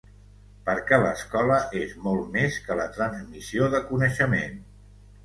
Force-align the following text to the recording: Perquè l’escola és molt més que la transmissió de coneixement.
Perquè 0.67 0.97
l’escola 1.01 1.57
és 1.81 1.93
molt 2.05 2.31
més 2.37 2.57
que 2.69 2.79
la 2.79 2.87
transmissió 2.97 3.69
de 3.75 3.83
coneixement. 3.91 4.57